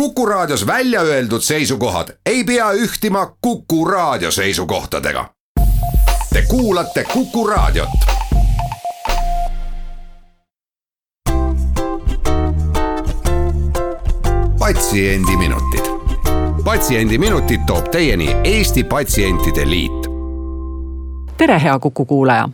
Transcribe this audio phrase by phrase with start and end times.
[0.00, 5.28] Kuku Raadios välja öeldud seisukohad ei pea ühtima Kuku Raadio seisukohtadega.
[6.32, 7.88] Te kuulate Kuku Raadiot.
[14.58, 15.84] patsiendiminutid,
[16.64, 20.06] Patsiendiminutid toob teieni Eesti Patsientide Liit.
[21.36, 22.48] tere, hea Kuku kuulaja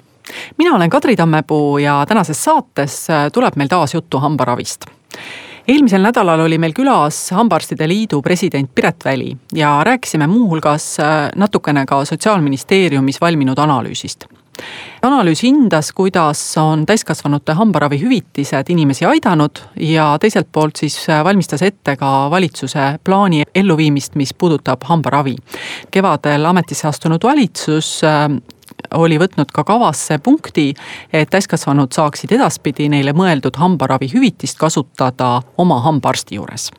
[0.59, 4.81] mina olen Kadri Tammepuu ja tänases saates tuleb meil taas juttu hambaravist
[5.69, 11.87] eelmisel nädalal oli meil külas Hambaarstide Liidu president Piret Väli ja rääkisime muuhulgas äh, natukene
[11.87, 14.27] ka Sotsiaalministeeriumis valminud analüüsist
[15.03, 21.63] analüüs hindas, kuidas on täiskasvanute hambaravi hüvitised inimesi aidanud ja teiselt poolt siis äh, valmistas
[21.63, 25.37] ette ka valitsuse plaani elluviimist, mis puudutab hambaravi.
[25.91, 28.29] kevadel ametisse astunud valitsus äh,
[28.95, 30.75] oli võtnud ka kavasse punkti,
[31.13, 36.71] et täiskasvanud saaksid edaspidi neile mõeldud hambaravihüvitist kasutada oma hambaarsti juures.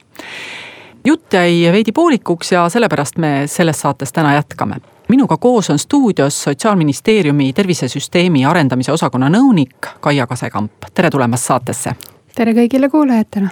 [1.05, 4.75] jutt jäi veidi poolikuks ja sellepärast me selles saates täna jätkame
[5.09, 11.95] minuga koos on stuudios Sotsiaalministeeriumi tervisesüsteemi arendamise osakonna nõunik Kaia Kasekamp, tere tulemast saatesse.
[12.35, 13.49] tere kõigile kuulajatele.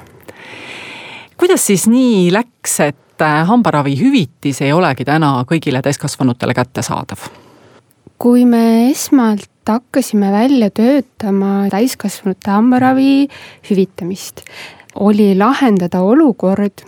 [1.38, 7.30] kuidas siis nii läks, et hambaravihüvitis ei olegi täna kõigile täiskasvanutele kättesaadav?
[8.22, 13.14] Kui me esmalt hakkasime välja töötama täiskasvanute hambaravi
[13.66, 14.44] hüvitamist,
[15.02, 16.84] oli lahendada olukord,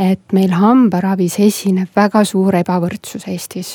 [0.00, 3.74] et meil hambaravis esineb väga suur ebavõrdsus Eestis.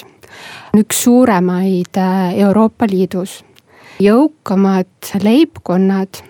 [0.73, 3.43] üks suuremaid äh, Euroopa Liidus.
[4.01, 6.23] jõukamad leibkonnad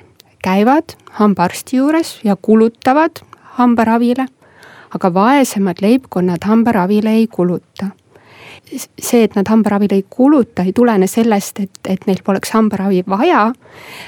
[0.43, 3.23] käivad hambaarsti juures ja kulutavad
[3.55, 4.27] hambaravile,
[4.91, 7.91] aga vaesemad leibkonnad hambaravile ei kuluta
[8.75, 13.51] see, et nad hambaravile ei kuluta, ei tulene sellest, et, et neil poleks hambaravi vaja.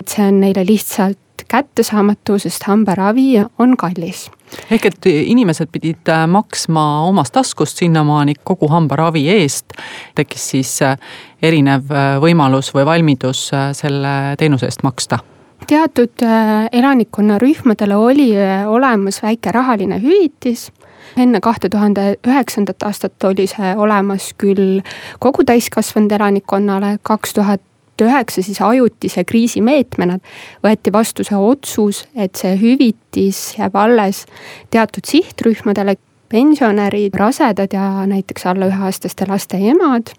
[0.06, 4.30] see on neile lihtsalt kättesaamatu, sest hambaravi on kallis.
[4.72, 9.74] ehk et inimesed pidid äh, maksma omast taskust sinnamaani kogu hambaravi eest.
[10.16, 10.98] tekkis siis äh,
[11.42, 15.20] erinev äh, võimalus või valmidus selle teenuse eest maksta
[15.68, 16.24] teatud
[16.72, 18.30] elanikkonnarühmadele oli
[18.68, 20.70] olemas väike rahaline hüvitis
[21.18, 24.82] enne kahte tuhande üheksandat aastat oli see olemas küll
[25.20, 27.62] kogu täiskasvanud elanikkonnale, kaks tuhat
[28.02, 30.20] üheksa siis ajutise kriisimeetmena
[30.64, 34.26] võeti vastu see otsus, et see hüvitis jääb alles
[34.72, 35.98] teatud sihtrühmadele,
[36.30, 40.14] pensionärid, rasedad ja näiteks alla üheaastaste laste emad.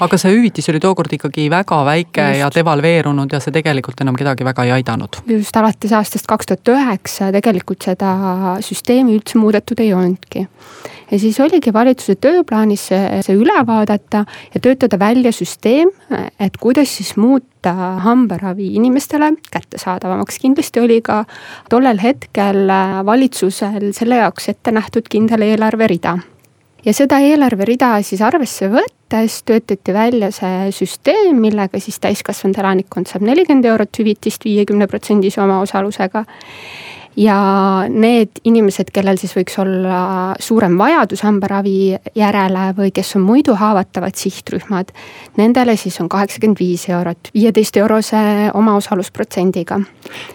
[0.00, 2.40] aga see hüvitis oli tookord ikkagi väga väike just.
[2.40, 5.22] ja devalveerunud ja see tegelikult enam kedagi väga ei aidanud.
[5.26, 8.12] just alates aastast kaks tuhat üheksa tegelikult seda
[8.60, 10.46] süsteemi üldse muudetud ei olnudki
[11.10, 14.24] ja siis oligi valitsuse tööplaanis see, see üle vaadata
[14.54, 15.90] ja töötada välja süsteem,
[16.40, 17.74] et kuidas siis muuta
[18.04, 20.38] hambaravi inimestele kättesaadavamaks.
[20.38, 21.24] kindlasti oli ka
[21.70, 22.70] tollel hetkel
[23.06, 26.18] valitsusel selle jaoks ette nähtud kindel eelarverida
[26.86, 33.26] ja seda eelarverida siis arvesse võttes töötati välja see süsteem, millega siis täiskasvanud elanikkond saab
[33.26, 36.24] nelikümmend eurot hüvitist viiekümne protsendise omaosalusega
[37.16, 37.36] ja
[37.88, 40.00] need inimesed, kellel siis võiks olla
[40.42, 44.92] suurem vajadus hambaravi järele või kes on muidu haavatavad sihtrühmad,
[45.40, 48.20] nendele siis on kaheksakümmend viis eurot, viieteist eurose
[48.54, 49.80] omaosalusprotsendiga.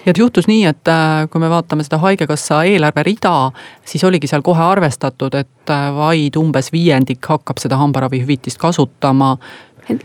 [0.06, 3.52] ja et juhtus nii, et äh, kui me vaatame seda Haigekassa eelarverida,
[3.86, 9.36] siis oligi seal kohe arvestatud, et äh, vaid umbes viiendik hakkab seda hambaravihüvitist kasutama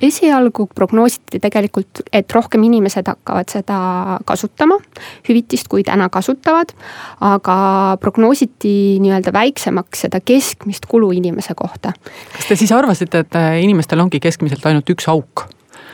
[0.02, 3.78] esialgu prognoositi tegelikult, et rohkem inimesed hakkavad seda
[4.28, 4.78] kasutama,
[5.28, 6.72] hüvitist, kui täna kasutavad.
[7.20, 7.56] aga
[8.00, 11.92] prognoositi nii-öelda väiksemaks seda keskmist kulu inimese kohta.
[12.36, 15.46] kas te siis arvasite, et inimestel ongi keskmiselt ainult üks auk?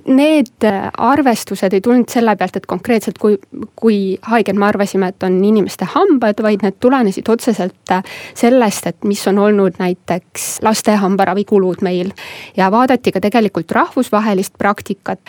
[0.06, 3.36] Need äh, arvestused ei tulnud selle pealt, et konkreetselt kui,
[3.78, 8.02] kui haiged me arvasime, et on inimeste hambad, vaid need tulenesid otseselt äh,
[8.38, 12.12] sellest, et mis on olnud näiteks laste hambaravikulud meil.
[12.56, 15.20] ja vaadati ka tegelikult rahvusvahelist praktikat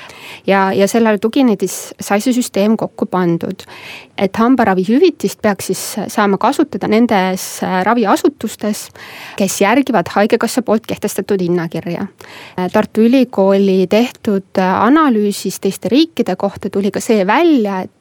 [0.47, 3.67] ja, ja sellele tuginedes sai see süsteem kokku pandud.
[4.17, 5.81] Et hambaravihüvitist peaks siis
[6.13, 7.45] saama kasutada nendes
[7.83, 8.85] raviasutustes,
[9.39, 12.05] kes järgivad Haigekassa poolt kehtestatud hinnakirja.
[12.73, 17.91] Tartu Ülikooli tehtud analüüsis teiste riikide kohta tuli ka see välja, et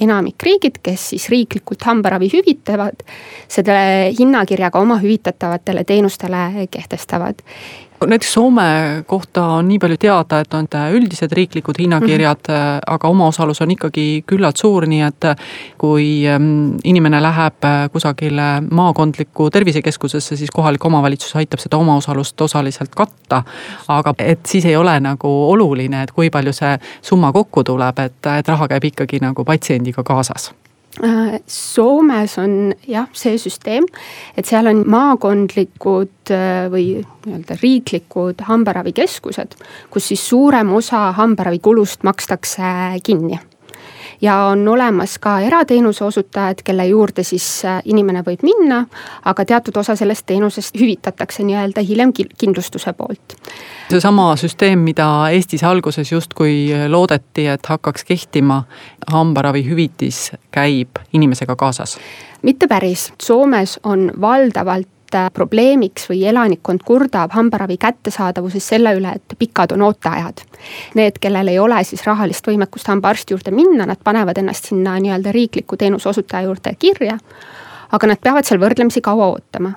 [0.00, 3.04] enamik riigid, kes siis riiklikult hambaravi hüvitavad,
[3.48, 7.40] selle hinnakirjaga oma hüvitatavatele teenustele kehtestavad
[8.06, 8.62] näiteks Soome
[9.06, 12.80] kohta on nii palju teada, et on üldised riiklikud hinnakirjad mm, -hmm.
[12.86, 15.24] aga omaosalus on ikkagi küllalt suur, nii et
[15.78, 22.94] kui ähm, inimene läheb äh, kusagile maakondlikku tervisekeskusesse, siis kohalik omavalitsus aitab seda omaosalust osaliselt
[22.94, 23.42] katta.
[23.88, 28.26] aga et siis ei ole nagu oluline, et kui palju see summa kokku tuleb, et,
[28.38, 30.52] et raha käib ikkagi nagu patsiendiga kaasas
[31.46, 33.86] Soomes on jah, see süsteem,
[34.38, 36.84] et seal on maakondlikud äh, või
[37.24, 39.56] nii-öelda riiklikud hambaravikeskused,
[39.90, 42.70] kus siis suurem osa hambaravikulust makstakse
[43.02, 43.40] kinni
[44.22, 48.84] ja on olemas ka erateenuse osutajad, kelle juurde siis äh, inimene võib minna,
[49.24, 53.36] aga teatud osa sellest teenusest hüvitatakse nii-öelda hiljem kindlustuse poolt.
[53.90, 58.62] seesama süsteem, mida Eestis alguses justkui loodeti, et hakkaks kehtima,
[59.10, 61.98] hambaravihüvitis käib inimesega kaasas?
[62.42, 69.34] mitte päris, Soomes on valdavalt Äh, probleemiks või elanikkond kurdab hambaravi kättesaadavuses selle üle, et
[69.38, 70.40] pikad on ooteajad.
[70.98, 75.34] Need, kellel ei ole siis rahalist võimekust hambaarsti juurde minna, nad panevad ennast sinna nii-öelda
[75.36, 77.18] riikliku teenuse osutaja juurde kirja
[77.94, 79.70] aga nad peavad seal võrdlemisi kaua ootama.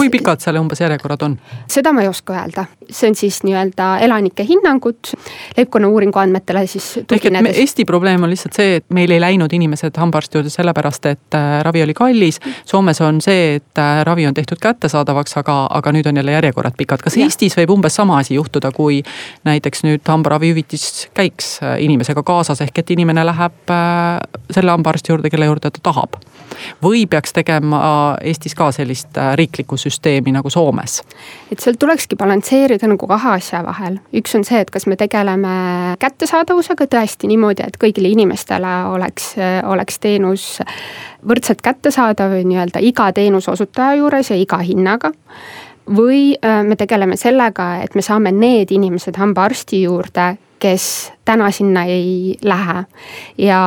[0.00, 1.34] Kui pikad seal umbes järjekorrad on?
[1.68, 5.12] seda ma ei oska öelda, see on siis nii-öelda elanike hinnangud,
[5.58, 7.58] leibkonna uuringu andmetele siis tuginedes.
[7.60, 11.58] Eesti probleem on lihtsalt see, et meil ei läinud inimesed hambaarsti juurde sellepärast, et äh,
[11.66, 12.40] ravi oli kallis.
[12.64, 16.78] Soomes on see, et äh, ravi on tehtud kättesaadavaks, aga, aga nüüd on jälle järjekorrad
[16.78, 17.04] pikad.
[17.04, 17.28] kas ja.
[17.28, 19.02] Eestis võib umbes sama asi juhtuda, kui
[19.44, 23.76] näiteks nüüd hambaravihüvitis käiks äh, inimesega kaasas, ehk et inimene läheb
[24.50, 26.16] selle hambaarsti juurde, kelle juurde ta tahab?
[26.82, 29.89] või peaks tegema Eestis ka sellist riiklikku süsteemi
[30.32, 31.02] nagu Soomes?
[31.52, 35.96] et seal tulekski balansseerida nagu kahe asja vahel, üks on see, et kas me tegeleme
[35.98, 39.34] kättesaadavusega tõesti niimoodi, et kõigile inimestele oleks,
[39.64, 40.60] oleks teenus
[41.26, 45.12] võrdselt kättesaadav nii-öelda iga teenuse osutaja juures ja iga hinnaga
[45.96, 51.84] või äh, me tegeleme sellega, et me saame need inimesed hambaarsti juurde, kes täna sinna
[51.84, 52.84] ei lähe.
[53.38, 53.60] ja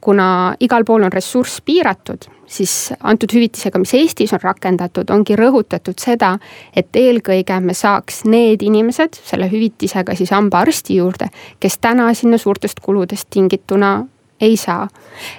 [0.00, 5.98] kuna igal pool on ressurss piiratud, siis antud hüvitisega, mis Eestis on rakendatud, ongi rõhutatud
[6.00, 6.36] seda,
[6.76, 11.28] et eelkõige me saaks need inimesed selle hüvitisega siis hambaarsti juurde,
[11.60, 14.06] kes täna sinna suurtest kuludest tingituna
[14.40, 14.88] ei saa.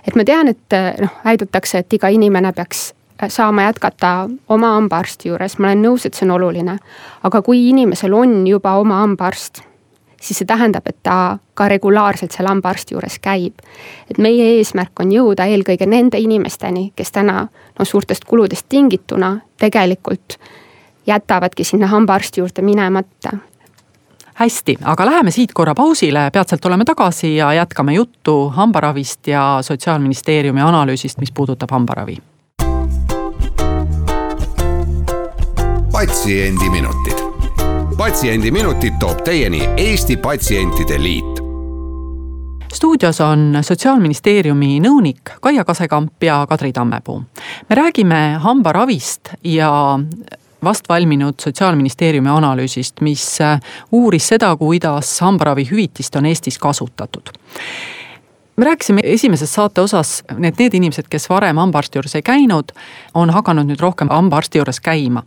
[0.07, 2.93] et ma tean, et noh, väidetakse, et iga inimene peaks
[3.27, 6.77] saama jätkata oma hambaarsti juures, ma olen nõus, et see on oluline.
[7.23, 9.66] aga kui inimesel on juba oma hambaarst
[10.21, 13.53] siis see tähendab, et ta ka regulaarselt seal hambaarsti juures käib.
[14.11, 17.47] et meie eesmärk on jõuda eelkõige nende inimesteni, kes täna
[17.79, 20.39] no suurtest kuludest tingituna tegelikult
[21.07, 23.37] jätavadki sinna hambaarsti juurde minemata
[24.37, 30.61] hästi, aga läheme siit korra pausile, peatselt oleme tagasi ja jätkame juttu hambaravist ja Sotsiaalministeeriumi
[30.61, 32.17] analüüsist, mis puudutab hambaravi.
[35.91, 37.26] patsiendiminutid
[37.97, 41.39] patsiendiminutid toob teieni Eesti Patsientide Liit
[42.73, 47.23] stuudios on Sotsiaalministeeriumi nõunik Kaia Kasekamp ja Kadri Tammepuu.
[47.69, 49.99] me räägime hambaravist ja
[50.63, 53.39] vast valminud Sotsiaalministeeriumi analüüsist, mis
[53.91, 57.33] uuris seda, kuidas hambaravihüvitist on Eestis kasutatud
[58.57, 62.71] me rääkisime esimeses saate osas, et need inimesed, kes varem hambaarsti juures ei käinud,
[63.13, 65.21] on hakanud nüüd rohkem hambaarsti juures käima.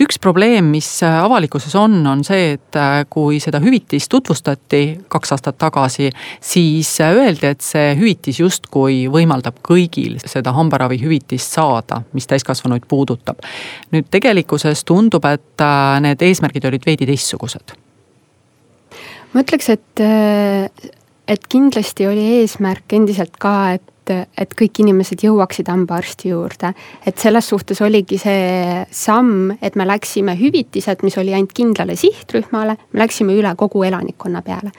[0.00, 2.78] üks probleem, mis avalikkuses on, on see, et
[3.12, 4.80] kui seda hüvitist tutvustati
[5.12, 6.08] kaks aastat tagasi,
[6.40, 13.44] siis öeldi, et see hüvitis justkui võimaldab kõigil seda hambaravihüvitist saada, mis täiskasvanuid puudutab.
[13.92, 15.68] nüüd tegelikkuses tundub, et
[16.00, 17.76] need eesmärgid olid veidi teistsugused
[19.32, 20.00] ma ütleks, et
[21.28, 26.72] et kindlasti oli eesmärk endiselt ka, et, et kõik inimesed jõuaksid hambaarsti juurde.
[27.06, 32.76] et selles suhtes oligi see samm, et me läksime hüvitised, mis oli ainult kindlale sihtrühmale,
[32.92, 34.72] me läksime üle kogu elanikkonna peale.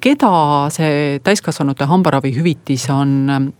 [0.00, 3.52] keda see täiskasvanute hambaravihüvitis on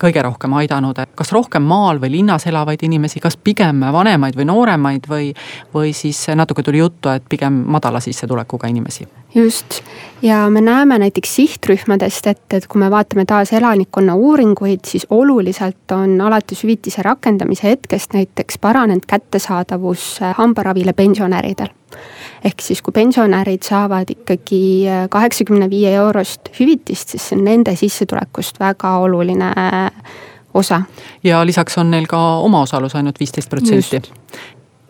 [0.00, 4.46] kõige rohkem aidanud, et kas rohkem maal või linnas elavaid inimesi, kas pigem vanemaid või
[4.48, 5.28] nooremaid või,
[5.74, 9.06] või siis natuke tuli juttu, et pigem madala sissetulekuga inimesi?
[9.34, 9.80] Just,
[10.22, 15.92] ja me näeme näiteks sihtrühmadest, et, et kui me vaatame taas elanikkonna uuringuid, siis oluliselt
[15.92, 21.72] on alates hüvitise rakendamise hetkest näiteks paranenud kättesaadavus hambaravile pensionäridel.
[22.44, 27.76] Ehk siis, kui pensionärid saavad ikkagi äh, kaheksakümne viie eurost hüvitist, siis see on nende
[27.78, 29.90] sissetulekust väga oluline äh,
[30.54, 30.82] osa.
[31.24, 34.02] ja lisaks on neil ka omaosalus ainult viisteist protsenti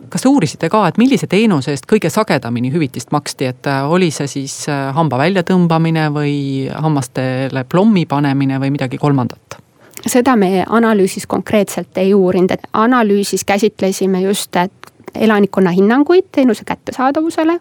[0.09, 4.11] kas te uurisite ka, et millise teenuse eest kõige sagedamini hüvitist maksti, et äh, oli
[4.11, 6.35] see siis hamba väljatõmbamine või
[6.71, 9.61] hammastele plommi panemine või midagi kolmandat?
[10.05, 17.59] seda me analüüsis konkreetselt ei uurinud, et analüüsis käsitlesime just, et elanikkonna hinnanguid teenuse kättesaadavusele,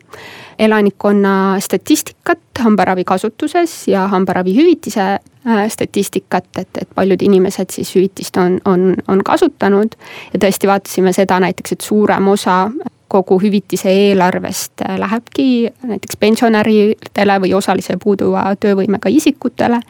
[0.59, 8.61] elanikkonna statistikat hambaravi kasutuses ja hambaravihüvitise äh, statistikat, et, et paljud inimesed siis hüvitist on,
[8.65, 9.95] on, on kasutanud.
[10.33, 12.71] ja tõesti vaatasime seda näiteks, et suurem osa
[13.09, 19.81] kogu hüvitise eelarvest lähebki näiteks pensionäridele või osalise puuduva töövõimega isikutele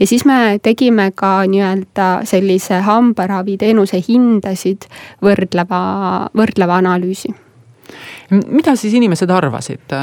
[0.00, 4.88] ja siis me tegime ka nii-öelda sellise hambaraviteenuse hindasid
[5.22, 5.82] võrdleva,
[6.36, 7.34] võrdleva analüüsi.
[8.46, 9.94] mida siis inimesed arvasid,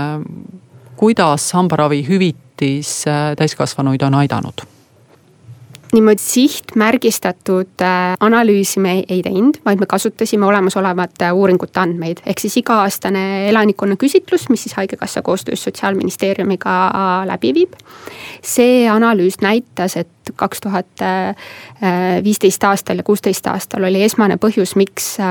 [0.95, 3.05] kuidas hambaravihüvitis
[3.37, 4.76] täiskasvanuid on aidanud?
[5.93, 12.57] Niimoodi sihtmärgistatud äh, analüüsi me ei teinud, vaid me kasutasime olemasolevate uuringute andmeid, ehk siis
[12.61, 17.73] iga-aastane elanikkonna küsitlus, mis siis Haigekassa koostöös Sotsiaalministeeriumiga äh, läbi viib.
[18.41, 21.01] see analüüs näitas, et kaks tuhat
[22.23, 25.27] viisteist aastal ja kuusteist aastal oli esmane põhjus, miks äh,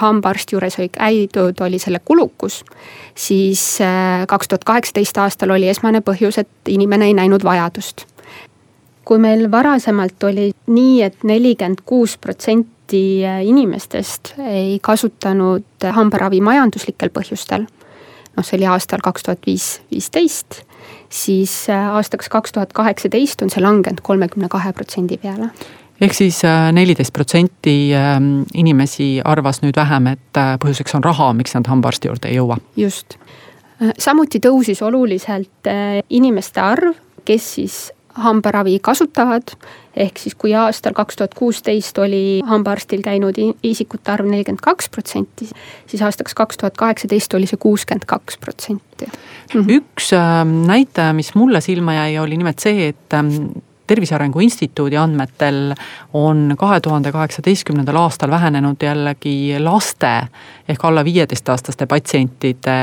[0.00, 2.64] hambaarsti juures oli käidud, oli selle kulukus.
[3.14, 3.78] siis
[4.26, 8.06] kaks tuhat kaheksateist aastal oli esmane põhjus, et inimene ei näinud vajadust
[9.08, 17.12] kui meil varasemalt oli nii et, et nelikümmend kuus protsenti inimestest ei kasutanud hambaravi majanduslikel
[17.14, 20.62] põhjustel, noh, see oli aastal kaks tuhat viis, viisteist,
[21.08, 25.52] siis aastaks kaks tuhat kaheksateist on see langenud kolmekümne kahe protsendi peale
[26.00, 31.32] ehk siis äh, neliteist protsenti ähm, inimesi arvas nüüd vähem, et äh, põhjuseks on raha,
[31.36, 32.58] miks nad hambaarsti juurde ei jõua.
[32.78, 33.18] just,
[33.82, 35.70] äh, samuti tõusis oluliselt
[36.08, 36.94] inimeste arv,
[37.26, 37.78] kes siis
[38.14, 39.54] hambaravi kasutavad.
[39.98, 43.34] ehk siis, kui aastal kaks tuhat kuusteist oli hambaarstil käinud
[43.66, 45.48] isikute arv nelikümmend kaks protsenti,
[45.90, 49.08] siis aastaks kaks tuhat kaheksateist oli see kuuskümmend kaks protsenti.
[49.58, 53.50] Üks ähm, näitaja, mis mulle silma jäi, oli nimelt see, et ähm,
[53.88, 55.72] tervise Arengu Instituudi andmetel
[56.16, 60.12] on kahe tuhande kaheksateistkümnendal aastal vähenenud jällegi laste
[60.68, 62.78] ehk alla viieteistaastaste patsientide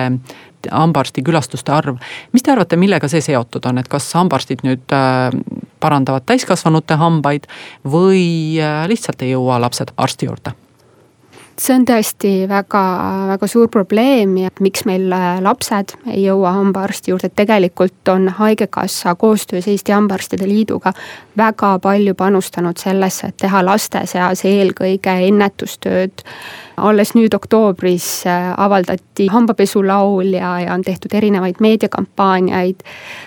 [0.72, 1.98] hambaarsti külastuste arv.
[2.34, 5.30] mis te arvate, millega see seotud on, et kas hambaarstid nüüd äh,
[5.80, 7.50] parandavad täiskasvanute hambaid
[7.86, 10.56] või äh, lihtsalt ei jõua lapsed arsti juurde?
[11.60, 12.82] See on tõesti väga,
[13.32, 18.28] väga suur probleem ja miks meil äh, lapsed ei jõua hambaarsti juurde, et tegelikult on
[18.40, 20.94] Haigekassa koostöös Eesti Hambaarstide Liiduga
[21.38, 26.26] väga palju panustanud sellesse, et teha laste seas eelkõige ennetustööd
[26.78, 32.84] alles nüüd oktoobris äh, avaldati hambapesulaul ja, ja on tehtud erinevaid meediakampaaniaid.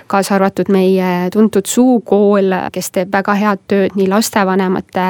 [0.07, 5.09] kaasa arvatud meie tuntud Suukool, kes teeb väga head tööd nii lastevanemate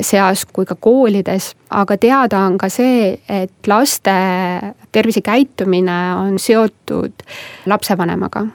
[0.00, 1.54] seas kui ka koolides.
[1.70, 4.16] aga teada on ka see, et laste
[4.92, 7.26] tervisekäitumine on seotud
[7.66, 8.46] lapsevanemaga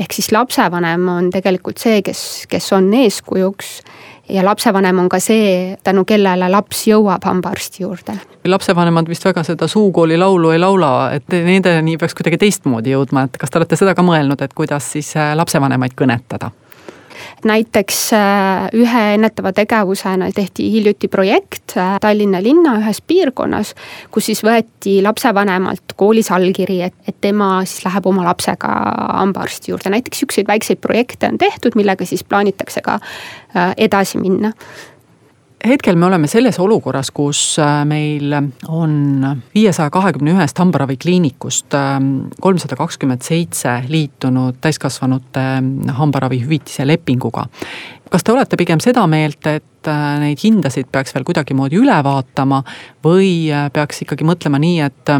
[0.00, 3.80] ehk siis lapsevanem on tegelikult see, kes, kes on eeskujuks
[4.28, 8.18] ja lapsevanem on ka see, tänu kellele laps jõuab hambaarsti juurde.
[8.44, 13.38] lapsevanemad vist väga seda suukooli laulu ei laula, et nendeni peaks kuidagi teistmoodi jõudma, et
[13.38, 16.50] kas te olete seda ka mõelnud, et kuidas siis äh, lapsevanemaid kõnetada?
[17.44, 23.74] Näiteks äh, ühe ennetava tegevusena tehti hiljuti projekt äh, Tallinna linna ühes piirkonnas,
[24.10, 28.72] kus siis võeti lapsevanemalt koolis allkiri, et, et tema siis läheb oma lapsega
[29.20, 34.52] hambaarsti juurde, näiteks siukseid väikseid projekte on tehtud, millega siis plaanitakse ka äh, edasi minna
[35.64, 38.34] hetkel me oleme selles olukorras, kus äh, meil
[38.68, 38.94] on
[39.54, 47.46] viiesaja kahekümne ühest hambaravikliinikust ähm, kolmsada kakskümmend seitse liitunud täiskasvanute äh, hambaravihüvitise lepinguga.
[48.10, 52.62] kas te olete pigem seda meelt, et äh, neid hindasid peaks veel kuidagimoodi üle vaatama
[53.04, 55.14] või peaks ikkagi mõtlema nii, et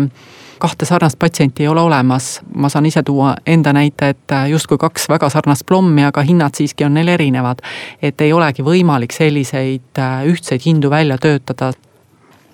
[0.58, 4.78] kahte sarnast patsienti ei ole olemas, ma saan ise tuua enda näite, et äh, justkui
[4.78, 7.58] kaks väga sarnast plommi, aga hinnad siiski on neil erinevad.
[8.02, 11.72] et ei olegi võimalik selliseid äh, ühtseid hindu välja töötada.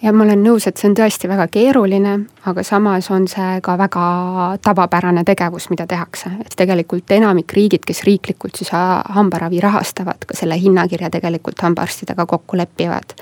[0.03, 2.17] Ja ma olen nõus, et see on tõesti väga keeruline,
[2.51, 4.07] aga samas on see ka väga
[4.63, 10.59] tavapärane tegevus, mida tehakse, et tegelikult enamik riigid, kes riiklikult siis hambaravi rahastavad, ka selle
[10.59, 13.15] hinnakirja tegelikult hambaarstidega kokku lepivad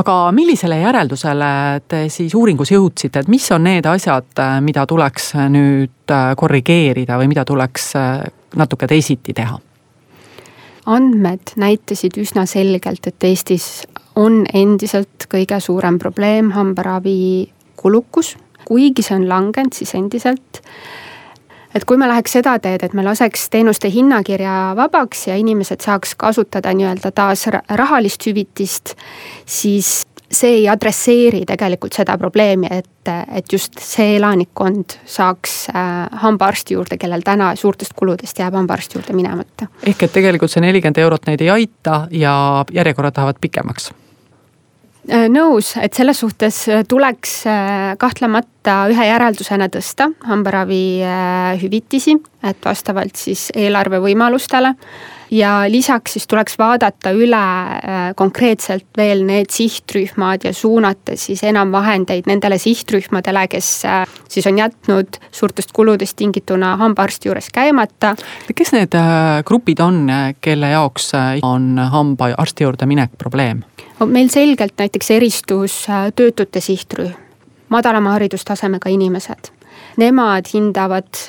[0.00, 1.50] aga millisele järeldusele
[1.88, 4.32] te siis uuringus jõudsite, et mis on need asjad,
[4.64, 8.24] mida tuleks nüüd äh, korrigeerida või mida tuleks äh,
[8.58, 9.60] natuke teisiti teha?
[10.84, 13.86] andmed näitasid üsna selgelt, et Eestis
[14.20, 17.48] on endiselt kõige suurem probleem hambaravi
[17.80, 18.34] kulukus,
[18.68, 20.60] kuigi see on langenud, siis endiselt
[21.74, 26.14] et kui me läheks seda teed, et me laseks teenuste hinnakirja vabaks ja inimesed saaks
[26.18, 28.94] kasutada nii-öelda taas rahalist hüvitist,
[29.46, 30.02] siis
[30.34, 35.90] see ei adresseeri tegelikult seda probleemi, et, et just see elanikkond saaks äh,
[36.24, 39.68] hambaarsti juurde, kellel täna suurtest kuludest jääb hambaarsti juurde minemata.
[39.86, 43.92] ehk et tegelikult see nelikümmend eurot neid ei aita ja järjekorrad lähevad pikemaks
[45.28, 50.84] nõus, et selles suhtes äh, tuleks äh, kahtlemata ühe järeldusena tõsta hambaravi
[51.60, 54.74] hüvitisi, et vastavalt siis eelarve võimalustele.
[55.34, 61.72] Ja lisaks siis tuleks vaadata üle äh, konkreetselt veel need sihtrühmad ja suunata siis enam
[61.74, 68.14] vahendeid nendele sihtrühmadele, kes äh, siis on jätnud suurtest kuludest tingituna hambaarsti juures käimata.
[68.54, 70.06] kes need äh, grupid on,
[70.40, 71.12] kelle jaoks
[71.42, 73.64] on hambaarsti juurde minek probleem?
[74.04, 75.84] meil selgelt näiteks eristus
[76.16, 77.14] töötute sihtrühm,
[77.68, 79.50] madalama haridustasemega inimesed.
[79.96, 81.22] Nemad hindavad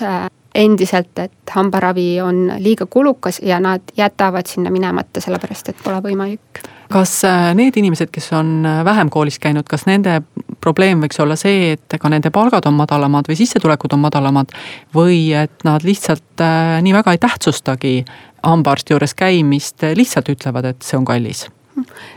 [0.56, 6.64] endiselt, et hambaravi on liiga kulukas ja nad jätavad sinna minemata, sellepärast et pole võimalik.
[6.92, 10.22] kas äh, need inimesed, kes on äh, vähem koolis käinud, kas nende
[10.62, 14.54] probleem võiks olla see, et ka nende palgad on madalamad või sissetulekud on madalamad
[14.96, 17.98] või et nad lihtsalt äh, nii väga ei tähtsustagi
[18.46, 21.48] hambaarsti juures käimist, lihtsalt ütlevad, et see on kallis?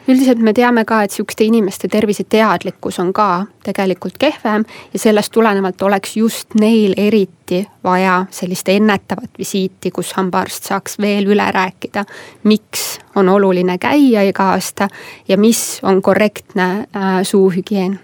[0.08, 5.82] Üldiselt me teame ka, et sihukeste inimeste terviseteadlikkus on ka tegelikult kehvem ja sellest tulenevalt
[5.82, 12.04] oleks just neil eriti vaja sellist ennetavat visiiti, kus hambaarst saaks veel üle rääkida,
[12.44, 14.88] miks on oluline käia iga aasta
[15.28, 18.00] ja mis on korrektne äh, suuhügieen.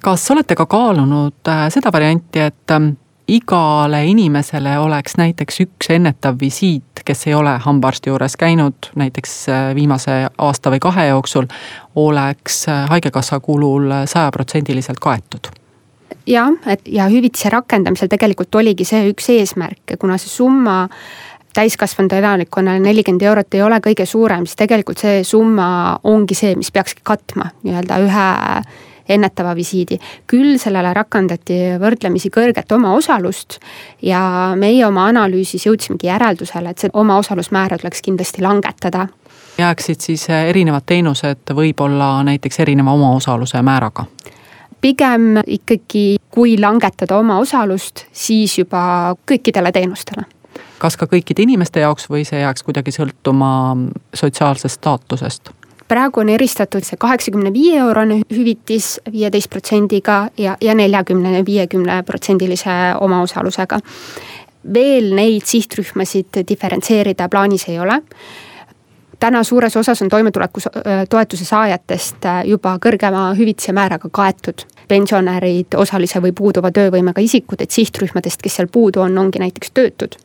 [0.00, 2.94] kas olete ka kaalunud äh, seda varianti, et ähm,
[3.28, 9.68] igale inimesele oleks näiteks üks ennetav visiit, kes ei ole hambaarsti juures käinud näiteks äh,
[9.74, 11.48] viimase aasta või kahe jooksul,
[11.96, 15.50] oleks äh, haigekassa kulul sajaprotsendiliselt kaetud.
[16.28, 20.82] Jah, et ja hüvitise rakendamisel tegelikult oligi see üks eesmärke, kuna see summa
[21.56, 25.70] täiskasvanud elanikkonnale nelikümmend eurot ei ole kõige suurem, siis tegelikult see summa
[26.04, 28.28] ongi see, mis peakski katma nii-öelda ühe
[29.08, 29.98] ennetava visiidi.
[30.26, 33.58] küll sellele rakendati võrdlemisi kõrget omaosalust
[34.02, 39.08] ja meie oma analüüsis jõudsimegi järeldusele, et see omaosalusmäära tuleks kindlasti langetada.
[39.58, 44.04] jääksid siis erinevad teenused võib-olla näiteks erineva omaosaluse määraga?
[44.80, 50.22] pigem ikkagi, kui langetada omaosalust, siis juba kõikidele teenustele
[50.78, 53.50] kas ka kõikide inimeste jaoks või see jääks kuidagi sõltuma
[54.14, 55.50] sotsiaalsest staatusest?
[55.88, 62.76] Praegu on eristatud see kaheksakümne viie eurone hüvitis viieteist protsendiga ja, ja neljakümne, viiekümne protsendilise
[63.00, 63.80] omaosalusega.
[64.72, 68.02] veel neid sihtrühmasid diferentseerida plaanis ei ole
[69.20, 74.66] täna suures osas on toimetulekutoetuse saajatest juba kõrgema hüvitise määraga kaetud.
[74.88, 80.16] pensionärid, osalise või puuduva töövõimega isikud, et sihtrühmadest, kes seal puudu on, ongi näiteks töötud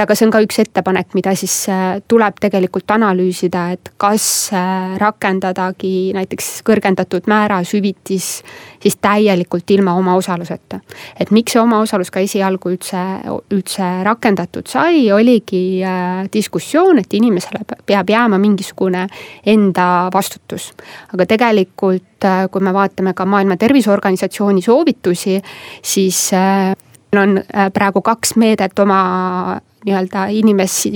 [0.00, 4.24] aga see on ka üks ettepanek, mida siis äh, tuleb tegelikult analüüsida, et kas
[4.56, 8.28] äh, rakendadagi näiteks kõrgendatud määras hüvitis
[8.82, 10.80] siis täielikult ilma omaosaluseta.
[11.20, 13.02] et miks see omaosalus ka esialgu üldse,
[13.52, 19.06] üldse rakendatud sai, oligi äh, diskussioon, et inimesele peab jääma mingisugune
[19.46, 20.72] enda vastutus.
[21.12, 25.40] aga tegelikult, kui me vaatame ka Maailma Terviseorganisatsiooni soovitusi,
[25.82, 26.30] siis
[27.16, 27.40] on
[27.74, 29.00] praegu kaks meedet oma
[29.84, 30.92] nii-öelda inimesi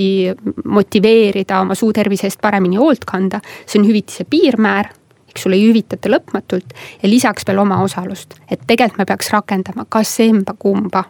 [0.64, 3.40] motiveerida oma suutervise eest paremini hoolt kanda.
[3.66, 4.90] see on hüvitise piirmäär,
[5.30, 10.18] eks sulle ei hüvitata lõpmatult ja lisaks veel omaosalust, et tegelikult me peaks rakendama kas
[10.20, 11.04] emba-kumba.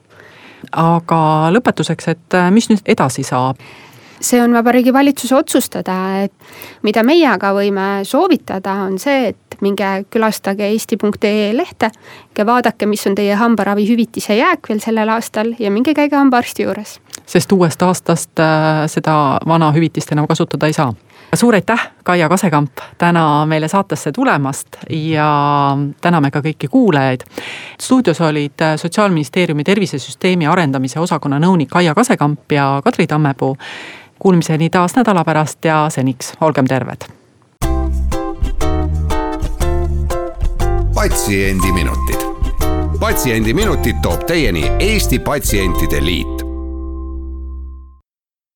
[0.72, 1.18] aga
[1.52, 3.60] lõpetuseks, et äh, mis nüüd edasi saab?
[4.20, 6.32] see on Vabariigi Valitsuse otsustada, et
[6.82, 11.90] mida meie aga võime soovitada, on see, et minge külastage eesti.ee lehte
[12.38, 16.98] ja vaadake, mis on teie hambaravihüvitise jääk veel sellel aastal ja minge käige hambaarsti juures
[17.26, 20.94] sest uuest aastast äh, seda vana hüvitist enam kasutada ei saa.
[21.34, 27.20] suur aitäh, Kaia Kasekamp, täna meile saatesse tulemast ja täname ka kõiki kuulajaid.
[27.80, 33.56] stuudios olid äh, Sotsiaalministeeriumi tervisesüsteemi arendamise osakonna nõunik Kaia Kasekamp ja Kadri Tammepuu.
[34.18, 37.04] Kuulmiseni taas nädala pärast ja seniks olgem terved.
[40.94, 42.22] patsiendiminutid,
[43.00, 46.45] Patsiendiminutid toob teieni Eesti Patsientide Liit